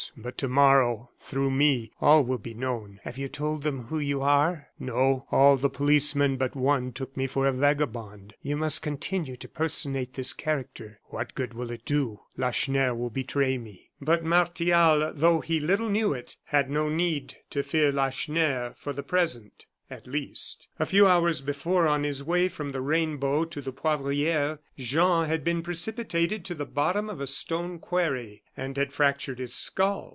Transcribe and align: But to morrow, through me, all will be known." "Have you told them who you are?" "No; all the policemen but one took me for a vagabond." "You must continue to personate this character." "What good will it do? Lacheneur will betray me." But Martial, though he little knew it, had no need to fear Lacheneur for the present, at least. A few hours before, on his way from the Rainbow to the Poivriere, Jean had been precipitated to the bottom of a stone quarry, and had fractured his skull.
But 0.17 0.35
to 0.39 0.47
morrow, 0.49 1.11
through 1.19 1.51
me, 1.51 1.91
all 2.01 2.23
will 2.25 2.39
be 2.39 2.53
known." 2.55 2.99
"Have 3.03 3.17
you 3.19 3.29
told 3.29 3.61
them 3.63 3.83
who 3.85 3.97
you 3.99 4.21
are?" 4.23 4.67
"No; 4.79 5.25
all 5.31 5.57
the 5.57 5.69
policemen 5.69 6.37
but 6.37 6.55
one 6.55 6.91
took 6.91 7.15
me 7.15 7.27
for 7.27 7.45
a 7.47 7.51
vagabond." 7.51 8.33
"You 8.41 8.57
must 8.57 8.81
continue 8.81 9.35
to 9.35 9.47
personate 9.47 10.15
this 10.15 10.33
character." 10.33 10.99
"What 11.09 11.35
good 11.35 11.53
will 11.53 11.69
it 11.71 11.85
do? 11.85 12.21
Lacheneur 12.35 12.93
will 12.95 13.11
betray 13.11 13.57
me." 13.59 13.91
But 14.01 14.23
Martial, 14.23 15.13
though 15.13 15.39
he 15.39 15.59
little 15.59 15.87
knew 15.89 16.13
it, 16.13 16.35
had 16.45 16.67
no 16.69 16.89
need 16.89 17.35
to 17.51 17.61
fear 17.63 17.91
Lacheneur 17.91 18.73
for 18.79 18.93
the 18.93 19.03
present, 19.03 19.65
at 19.91 20.07
least. 20.07 20.69
A 20.79 20.85
few 20.85 21.05
hours 21.05 21.41
before, 21.41 21.85
on 21.85 22.03
his 22.05 22.23
way 22.23 22.47
from 22.47 22.71
the 22.71 22.79
Rainbow 22.79 23.43
to 23.43 23.59
the 23.61 23.73
Poivriere, 23.73 24.57
Jean 24.77 25.27
had 25.27 25.43
been 25.43 25.61
precipitated 25.61 26.45
to 26.45 26.55
the 26.55 26.65
bottom 26.65 27.09
of 27.09 27.19
a 27.19 27.27
stone 27.27 27.77
quarry, 27.77 28.41
and 28.55 28.77
had 28.77 28.93
fractured 28.93 29.37
his 29.39 29.53
skull. 29.53 30.07